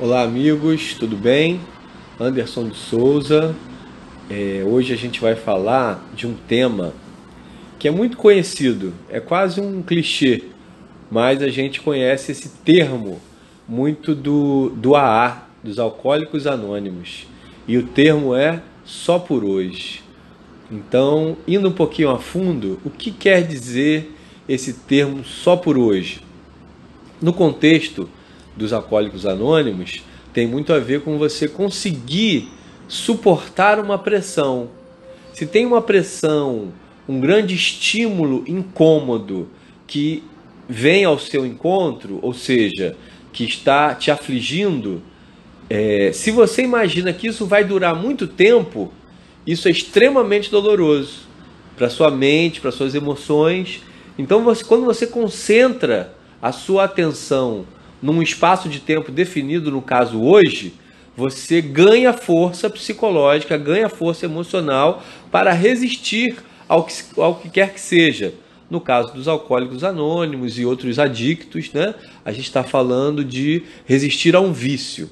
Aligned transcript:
Olá, 0.00 0.22
amigos, 0.22 0.94
tudo 0.94 1.16
bem? 1.16 1.60
Anderson 2.18 2.66
de 2.66 2.76
Souza. 2.76 3.54
É, 4.30 4.64
hoje 4.66 4.94
a 4.94 4.96
gente 4.96 5.20
vai 5.20 5.36
falar 5.36 6.02
de 6.14 6.26
um 6.26 6.34
tema 6.34 6.94
que 7.78 7.86
é 7.86 7.90
muito 7.90 8.16
conhecido, 8.16 8.94
é 9.10 9.20
quase 9.20 9.60
um 9.60 9.82
clichê, 9.82 10.44
mas 11.10 11.42
a 11.42 11.48
gente 11.48 11.82
conhece 11.82 12.32
esse 12.32 12.48
termo 12.64 13.20
muito 13.68 14.14
do, 14.14 14.70
do 14.70 14.96
AA, 14.96 15.46
dos 15.62 15.78
Alcoólicos 15.78 16.46
Anônimos. 16.46 17.26
E 17.68 17.76
o 17.76 17.86
termo 17.86 18.34
é 18.34 18.62
só 18.86 19.18
por 19.18 19.44
hoje. 19.44 20.02
Então, 20.70 21.36
indo 21.46 21.68
um 21.68 21.72
pouquinho 21.72 22.10
a 22.10 22.18
fundo, 22.18 22.80
o 22.82 22.88
que 22.88 23.10
quer 23.10 23.46
dizer 23.46 24.10
esse 24.48 24.72
termo 24.72 25.22
só 25.22 25.54
por 25.54 25.76
hoje? 25.76 26.22
No 27.20 27.34
contexto 27.34 28.08
dos 28.56 28.72
Alcoólicos 28.72 29.26
Anônimos, 29.26 30.02
tem 30.32 30.46
muito 30.46 30.72
a 30.72 30.78
ver 30.78 31.02
com 31.02 31.18
você 31.18 31.48
conseguir 31.48 32.48
suportar 32.88 33.78
uma 33.78 33.98
pressão. 33.98 34.68
Se 35.32 35.46
tem 35.46 35.64
uma 35.66 35.80
pressão 35.80 36.72
um 37.08 37.20
grande 37.20 37.54
estímulo 37.54 38.44
incômodo 38.46 39.48
que 39.86 40.22
vem 40.68 41.04
ao 41.04 41.18
seu 41.18 41.44
encontro, 41.44 42.18
ou 42.22 42.32
seja, 42.32 42.96
que 43.32 43.44
está 43.44 43.94
te 43.94 44.10
afligindo, 44.10 45.02
é, 45.68 46.12
se 46.12 46.30
você 46.30 46.62
imagina 46.62 47.12
que 47.12 47.26
isso 47.26 47.46
vai 47.46 47.64
durar 47.64 47.94
muito 47.94 48.26
tempo, 48.26 48.92
isso 49.46 49.68
é 49.68 49.70
extremamente 49.70 50.50
doloroso 50.50 51.22
para 51.76 51.90
sua 51.90 52.10
mente, 52.10 52.60
para 52.60 52.70
suas 52.70 52.94
emoções. 52.94 53.82
Então, 54.18 54.44
você, 54.44 54.62
quando 54.62 54.84
você 54.84 55.06
concentra 55.06 56.14
a 56.40 56.52
sua 56.52 56.84
atenção 56.84 57.66
num 58.02 58.20
espaço 58.20 58.68
de 58.68 58.80
tempo 58.80 59.12
definido, 59.12 59.70
no 59.70 59.80
caso 59.80 60.20
hoje, 60.20 60.74
você 61.16 61.60
ganha 61.60 62.12
força 62.12 62.68
psicológica, 62.68 63.56
ganha 63.56 63.88
força 63.88 64.26
emocional 64.26 65.02
para 65.30 65.52
resistir 65.52 66.36
ao 66.68 66.84
que, 66.84 66.94
ao 67.16 67.36
que 67.36 67.48
quer 67.48 67.72
que 67.72 67.80
seja. 67.80 68.34
No 68.68 68.80
caso 68.80 69.12
dos 69.12 69.28
alcoólicos 69.28 69.84
anônimos 69.84 70.58
e 70.58 70.64
outros 70.64 70.98
adictos, 70.98 71.70
né, 71.72 71.94
a 72.24 72.32
gente 72.32 72.46
está 72.46 72.64
falando 72.64 73.22
de 73.22 73.62
resistir 73.84 74.34
a 74.34 74.40
um 74.40 74.52
vício. 74.52 75.10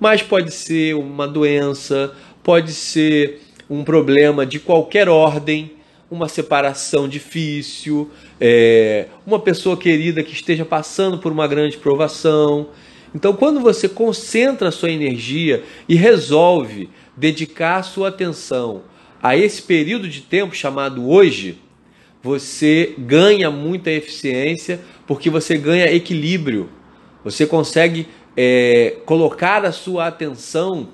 Mas 0.00 0.20
pode 0.20 0.52
ser 0.52 0.96
uma 0.96 1.26
doença, 1.26 2.12
pode 2.42 2.72
ser 2.72 3.40
um 3.70 3.84
problema 3.84 4.44
de 4.44 4.58
qualquer 4.58 5.08
ordem, 5.08 5.77
uma 6.10 6.28
separação 6.28 7.08
difícil, 7.08 8.10
é, 8.40 9.06
uma 9.26 9.38
pessoa 9.38 9.76
querida 9.76 10.22
que 10.22 10.32
esteja 10.32 10.64
passando 10.64 11.18
por 11.18 11.30
uma 11.30 11.46
grande 11.46 11.76
provação. 11.76 12.68
Então, 13.14 13.34
quando 13.34 13.60
você 13.60 13.88
concentra 13.88 14.68
a 14.68 14.72
sua 14.72 14.90
energia 14.90 15.62
e 15.88 15.94
resolve 15.94 16.88
dedicar 17.16 17.76
a 17.76 17.82
sua 17.82 18.08
atenção 18.08 18.82
a 19.22 19.36
esse 19.36 19.60
período 19.62 20.08
de 20.08 20.22
tempo 20.22 20.54
chamado 20.54 21.08
hoje, 21.08 21.58
você 22.22 22.94
ganha 22.98 23.50
muita 23.50 23.90
eficiência 23.90 24.80
porque 25.06 25.28
você 25.30 25.56
ganha 25.58 25.92
equilíbrio. 25.92 26.70
Você 27.24 27.46
consegue 27.46 28.06
é, 28.36 28.96
colocar 29.04 29.64
a 29.64 29.72
sua 29.72 30.06
atenção 30.06 30.88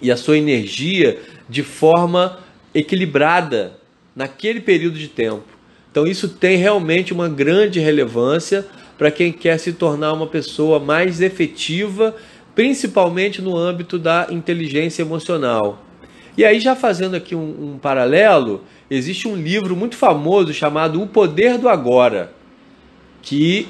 e 0.00 0.10
a 0.10 0.16
sua 0.16 0.36
energia 0.36 1.20
de 1.48 1.62
forma 1.62 2.38
equilibrada 2.74 3.78
naquele 4.18 4.60
período 4.60 4.98
de 4.98 5.06
tempo. 5.06 5.44
Então, 5.88 6.04
isso 6.04 6.28
tem 6.28 6.56
realmente 6.56 7.12
uma 7.12 7.28
grande 7.28 7.78
relevância 7.78 8.66
para 8.98 9.12
quem 9.12 9.32
quer 9.32 9.58
se 9.58 9.72
tornar 9.72 10.12
uma 10.12 10.26
pessoa 10.26 10.80
mais 10.80 11.20
efetiva, 11.20 12.16
principalmente 12.52 13.40
no 13.40 13.56
âmbito 13.56 13.96
da 13.96 14.26
inteligência 14.28 15.02
emocional. 15.02 15.84
E 16.36 16.44
aí, 16.44 16.58
já 16.58 16.74
fazendo 16.74 17.14
aqui 17.14 17.36
um, 17.36 17.74
um 17.74 17.78
paralelo, 17.78 18.64
existe 18.90 19.28
um 19.28 19.36
livro 19.36 19.76
muito 19.76 19.96
famoso 19.96 20.52
chamado 20.52 21.00
O 21.00 21.06
Poder 21.06 21.56
do 21.56 21.68
Agora, 21.68 22.32
que 23.22 23.68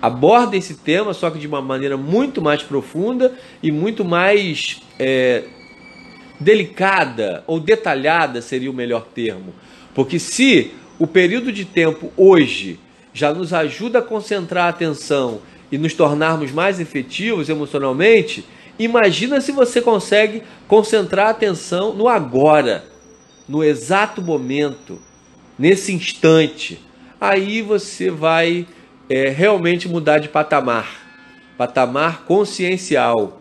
aborda 0.00 0.56
esse 0.56 0.74
tema, 0.74 1.12
só 1.12 1.28
que 1.28 1.38
de 1.38 1.46
uma 1.46 1.60
maneira 1.60 1.98
muito 1.98 2.40
mais 2.40 2.62
profunda 2.62 3.34
e 3.62 3.70
muito 3.70 4.06
mais 4.06 4.80
é, 4.98 5.44
delicada 6.38 7.42
ou 7.46 7.58
detalhada 7.58 8.42
seria 8.42 8.70
o 8.70 8.74
melhor 8.74 9.06
termo. 9.14 9.54
Porque 9.94 10.18
se 10.18 10.72
o 10.98 11.06
período 11.06 11.52
de 11.52 11.64
tempo 11.64 12.12
hoje 12.16 12.78
já 13.12 13.32
nos 13.32 13.52
ajuda 13.52 14.00
a 14.00 14.02
concentrar 14.02 14.66
a 14.66 14.70
atenção 14.70 15.40
e 15.72 15.78
nos 15.78 15.94
tornarmos 15.94 16.52
mais 16.52 16.78
efetivos 16.78 17.48
emocionalmente, 17.48 18.44
Imagina 18.78 19.40
se 19.40 19.52
você 19.52 19.80
consegue 19.80 20.42
concentrar 20.68 21.28
a 21.28 21.30
atenção 21.30 21.94
no 21.94 22.08
agora, 22.08 22.84
no 23.48 23.64
exato 23.64 24.20
momento, 24.20 25.00
nesse 25.58 25.92
instante. 25.94 26.78
Aí 27.18 27.62
você 27.62 28.10
vai 28.10 28.66
é, 29.08 29.30
realmente 29.30 29.88
mudar 29.88 30.18
de 30.18 30.28
patamar, 30.28 30.90
patamar 31.56 32.24
consciencial, 32.24 33.40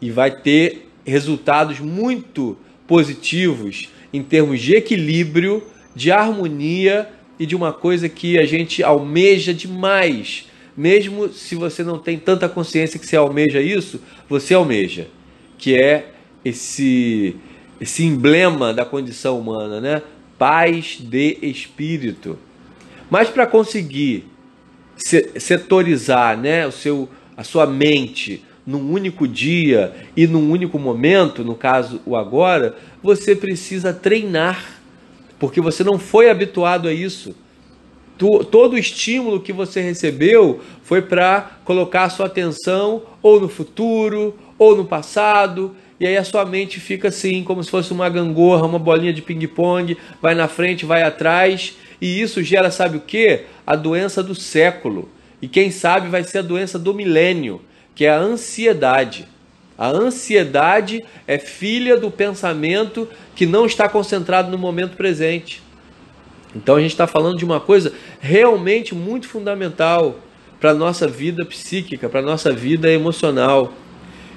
e 0.00 0.12
vai 0.12 0.30
ter 0.30 0.87
resultados 1.08 1.80
muito 1.80 2.56
positivos 2.86 3.88
em 4.12 4.22
termos 4.22 4.60
de 4.60 4.74
equilíbrio, 4.74 5.62
de 5.94 6.10
harmonia 6.10 7.08
e 7.38 7.46
de 7.46 7.56
uma 7.56 7.72
coisa 7.72 8.08
que 8.08 8.38
a 8.38 8.46
gente 8.46 8.82
almeja 8.82 9.52
demais 9.52 10.48
mesmo 10.78 11.28
se 11.28 11.56
você 11.56 11.82
não 11.82 11.98
tem 11.98 12.16
tanta 12.16 12.48
consciência 12.48 13.00
que 13.00 13.06
você 13.06 13.16
almeja 13.16 13.60
isso, 13.60 14.00
você 14.28 14.54
almeja, 14.54 15.08
que 15.58 15.74
é 15.74 16.12
esse 16.44 17.34
esse 17.80 18.04
emblema 18.04 18.72
da 18.72 18.84
condição 18.84 19.38
humana, 19.38 19.80
né? 19.80 20.02
Paz 20.38 20.98
de 21.00 21.36
espírito. 21.42 22.38
Mas 23.10 23.28
para 23.28 23.44
conseguir 23.44 24.26
setorizar, 24.96 26.38
né, 26.38 26.64
o 26.66 26.72
seu 26.72 27.08
a 27.36 27.42
sua 27.42 27.66
mente 27.66 28.44
num 28.68 28.92
único 28.92 29.26
dia 29.26 29.94
e 30.14 30.26
num 30.26 30.50
único 30.50 30.78
momento, 30.78 31.42
no 31.42 31.54
caso 31.54 32.02
o 32.04 32.14
agora, 32.14 32.76
você 33.02 33.34
precisa 33.34 33.94
treinar, 33.94 34.62
porque 35.38 35.58
você 35.58 35.82
não 35.82 35.98
foi 35.98 36.28
habituado 36.28 36.86
a 36.86 36.92
isso 36.92 37.34
todo 38.18 38.74
o 38.74 38.78
estímulo 38.78 39.40
que 39.40 39.52
você 39.52 39.80
recebeu 39.80 40.60
foi 40.82 41.00
para 41.00 41.58
colocar 41.64 42.04
a 42.04 42.10
sua 42.10 42.26
atenção 42.26 43.02
ou 43.22 43.40
no 43.40 43.48
futuro 43.48 44.36
ou 44.58 44.76
no 44.76 44.84
passado, 44.84 45.74
e 46.00 46.06
aí 46.06 46.16
a 46.16 46.24
sua 46.24 46.44
mente 46.44 46.80
fica 46.80 47.08
assim, 47.08 47.44
como 47.44 47.62
se 47.62 47.70
fosse 47.70 47.92
uma 47.92 48.08
gangorra, 48.08 48.66
uma 48.66 48.78
bolinha 48.78 49.12
de 49.12 49.22
ping-pong, 49.22 49.96
vai 50.20 50.34
na 50.34 50.48
frente, 50.48 50.84
vai 50.84 51.02
atrás, 51.02 51.76
e 52.00 52.20
isso 52.20 52.42
gera, 52.42 52.70
sabe 52.70 52.96
o 52.96 53.00
que? 53.00 53.42
A 53.66 53.76
doença 53.76 54.22
do 54.22 54.34
século. 54.34 55.08
E 55.40 55.46
quem 55.46 55.70
sabe 55.70 56.08
vai 56.08 56.24
ser 56.24 56.38
a 56.38 56.42
doença 56.42 56.78
do 56.78 56.92
milênio, 56.92 57.60
que 57.98 58.06
é 58.06 58.10
a 58.10 58.20
ansiedade. 58.20 59.26
A 59.76 59.88
ansiedade 59.88 61.04
é 61.26 61.36
filha 61.36 61.96
do 61.96 62.12
pensamento 62.12 63.08
que 63.34 63.44
não 63.44 63.66
está 63.66 63.88
concentrado 63.88 64.52
no 64.52 64.56
momento 64.56 64.96
presente. 64.96 65.60
Então 66.54 66.76
a 66.76 66.80
gente 66.80 66.92
está 66.92 67.08
falando 67.08 67.38
de 67.38 67.44
uma 67.44 67.58
coisa 67.58 67.92
realmente 68.20 68.94
muito 68.94 69.26
fundamental 69.26 70.14
para 70.60 70.70
a 70.70 70.74
nossa 70.74 71.08
vida 71.08 71.44
psíquica, 71.44 72.08
para 72.08 72.20
a 72.20 72.22
nossa 72.22 72.52
vida 72.52 72.88
emocional. 72.88 73.72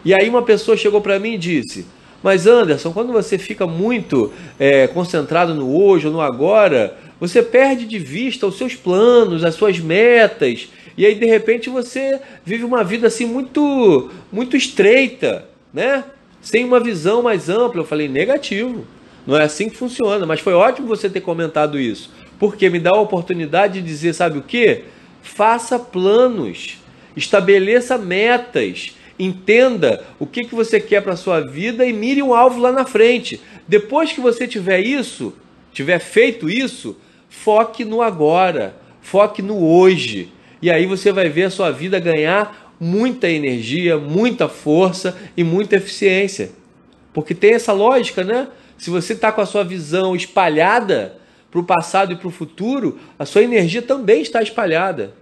E 0.03 0.11
aí 0.11 0.28
uma 0.28 0.41
pessoa 0.41 0.75
chegou 0.75 0.99
para 0.99 1.19
mim 1.19 1.33
e 1.33 1.38
disse: 1.38 1.85
Mas 2.23 2.47
Anderson, 2.47 2.91
quando 2.91 3.13
você 3.13 3.38
fica 3.38 3.67
muito 3.67 4.33
é, 4.59 4.88
concentrado 4.88 5.53
no 5.53 5.79
hoje 5.79 6.07
ou 6.07 6.13
no 6.13 6.19
agora, 6.19 6.97
você 7.22 7.44
perde 7.44 7.86
de 7.86 8.00
vista 8.00 8.48
os 8.48 8.58
seus 8.58 8.74
planos, 8.74 9.44
as 9.44 9.54
suas 9.54 9.78
metas, 9.78 10.70
e 10.98 11.06
aí 11.06 11.14
de 11.14 11.28
repente 11.28 11.70
você 11.70 12.20
vive 12.44 12.64
uma 12.64 12.84
vida 12.84 13.06
assim 13.06 13.28
muito, 13.28 14.09
muito 14.32 14.58
estreita, 14.58 15.47
né? 15.72 16.03
Sem 16.41 16.66
uma 16.66 16.79
visão 16.79 17.22
mais 17.22 17.47
ampla. 17.47 17.82
Eu 17.82 17.85
falei: 17.85 18.08
negativo. 18.08 18.88
Não 19.28 19.38
é 19.38 19.44
assim 19.44 19.70
que 19.70 19.78
funciona, 19.78 20.26
mas 20.26 20.40
foi 20.40 20.53
ótimo 20.53 20.88
você 20.88 21.08
ter 21.08 21.22
comentado 21.22 21.79
isso, 21.79 22.12
porque 22.40 22.72
me 22.72 22.79
dá 22.79 22.90
a 22.90 23.00
oportunidade 23.00 23.76
de 23.76 23.85
dizer, 23.85 24.14
sabe 24.14 24.40
o 24.40 24.41
que? 24.41 24.85
Faça 25.22 25.78
planos, 25.78 26.79
estabeleça 27.16 28.00
metas, 28.00 28.96
entenda 29.20 30.03
o 30.17 30.26
que, 30.26 30.41
que 30.41 30.56
você 30.56 30.79
quer 30.79 31.03
para 31.03 31.14
a 31.14 31.17
sua 31.17 31.40
vida 31.40 31.85
e 31.85 31.94
mire 31.94 32.24
um 32.24 32.34
alvo 32.34 32.59
lá 32.59 32.72
na 32.72 32.84
frente. 32.84 33.40
Depois 33.67 34.12
que 34.12 34.20
você 34.20 34.47
tiver 34.47 34.79
isso, 34.79 35.35
tiver 35.72 36.00
feito 36.00 36.50
isso, 36.50 36.97
foque 37.31 37.85
no 37.85 38.01
agora, 38.01 38.75
foque 39.01 39.41
no 39.41 39.66
hoje. 39.66 40.31
E 40.61 40.69
aí 40.69 40.85
você 40.85 41.11
vai 41.11 41.29
ver 41.29 41.45
a 41.45 41.49
sua 41.49 41.72
vida 41.72 41.97
ganhar 41.97 42.75
muita 42.79 43.29
energia, 43.29 43.97
muita 43.97 44.47
força 44.47 45.17
e 45.35 45.43
muita 45.43 45.78
eficiência. 45.78 46.51
Porque 47.13 47.33
tem 47.33 47.53
essa 47.53 47.72
lógica, 47.72 48.23
né? 48.23 48.47
Se 48.78 48.89
você 48.89 49.13
está 49.13 49.31
com 49.31 49.41
a 49.41 49.45
sua 49.45 49.63
visão 49.63 50.16
espalhada 50.16 51.17
para 51.49 51.59
o 51.59 51.63
passado 51.63 52.13
e 52.13 52.16
para 52.16 52.28
o 52.28 52.31
futuro, 52.31 52.99
a 53.17 53.25
sua 53.25 53.43
energia 53.43 53.81
também 53.81 54.22
está 54.22 54.41
espalhada. 54.43 55.13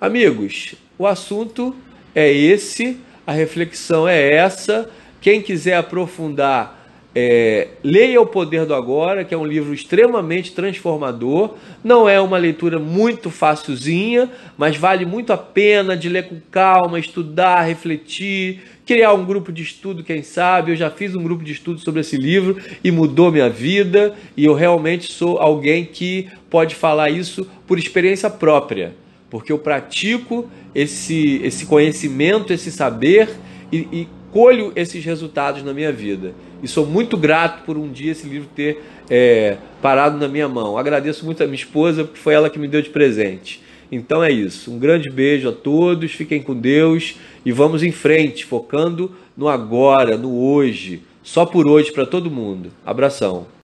Amigos, 0.00 0.74
o 0.98 1.06
assunto 1.06 1.76
é 2.14 2.32
esse. 2.32 2.98
a 3.26 3.32
reflexão 3.32 4.08
é 4.08 4.34
essa. 4.34 4.90
Quem 5.20 5.40
quiser 5.40 5.76
aprofundar, 5.76 6.81
é, 7.14 7.68
leia 7.84 8.20
O 8.20 8.26
Poder 8.26 8.64
do 8.64 8.74
Agora, 8.74 9.22
que 9.24 9.34
é 9.34 9.36
um 9.36 9.44
livro 9.44 9.74
extremamente 9.74 10.52
transformador. 10.52 11.54
Não 11.84 12.08
é 12.08 12.18
uma 12.20 12.38
leitura 12.38 12.78
muito 12.78 13.30
facilzinha, 13.30 14.30
mas 14.56 14.76
vale 14.76 15.04
muito 15.04 15.32
a 15.32 15.36
pena 15.36 15.94
de 15.94 16.08
ler 16.08 16.28
com 16.28 16.40
calma, 16.50 16.98
estudar, 16.98 17.62
refletir, 17.62 18.62
criar 18.86 19.12
um 19.12 19.26
grupo 19.26 19.52
de 19.52 19.62
estudo, 19.62 20.02
quem 20.02 20.22
sabe. 20.22 20.72
Eu 20.72 20.76
já 20.76 20.90
fiz 20.90 21.14
um 21.14 21.22
grupo 21.22 21.44
de 21.44 21.52
estudo 21.52 21.80
sobre 21.80 22.00
esse 22.00 22.16
livro 22.16 22.56
e 22.82 22.90
mudou 22.90 23.30
minha 23.30 23.50
vida. 23.50 24.14
E 24.34 24.46
eu 24.46 24.54
realmente 24.54 25.12
sou 25.12 25.38
alguém 25.38 25.84
que 25.84 26.28
pode 26.48 26.74
falar 26.74 27.10
isso 27.10 27.46
por 27.66 27.78
experiência 27.78 28.30
própria, 28.30 28.94
porque 29.28 29.52
eu 29.52 29.58
pratico 29.58 30.50
esse, 30.74 31.42
esse 31.44 31.66
conhecimento, 31.66 32.54
esse 32.54 32.72
saber 32.72 33.28
e, 33.70 33.86
e 33.92 34.08
colho 34.30 34.72
esses 34.74 35.04
resultados 35.04 35.62
na 35.62 35.74
minha 35.74 35.92
vida. 35.92 36.34
E 36.62 36.68
sou 36.68 36.86
muito 36.86 37.16
grato 37.16 37.64
por 37.64 37.76
um 37.76 37.90
dia 37.90 38.12
esse 38.12 38.26
livro 38.26 38.48
ter 38.54 38.82
é, 39.10 39.56
parado 39.82 40.16
na 40.16 40.28
minha 40.28 40.48
mão. 40.48 40.78
Agradeço 40.78 41.24
muito 41.24 41.42
a 41.42 41.46
minha 41.46 41.56
esposa, 41.56 42.04
porque 42.04 42.20
foi 42.20 42.34
ela 42.34 42.48
que 42.48 42.58
me 42.58 42.68
deu 42.68 42.80
de 42.80 42.90
presente. 42.90 43.60
Então 43.90 44.22
é 44.22 44.30
isso. 44.30 44.72
Um 44.72 44.78
grande 44.78 45.10
beijo 45.10 45.48
a 45.48 45.52
todos, 45.52 46.12
fiquem 46.12 46.40
com 46.40 46.54
Deus 46.54 47.16
e 47.44 47.52
vamos 47.52 47.82
em 47.82 47.92
frente, 47.92 48.44
focando 48.44 49.10
no 49.36 49.48
agora, 49.48 50.16
no 50.16 50.34
hoje. 50.38 51.02
Só 51.22 51.44
por 51.44 51.66
hoje 51.66 51.92
para 51.92 52.06
todo 52.06 52.30
mundo. 52.30 52.70
Abração. 52.86 53.46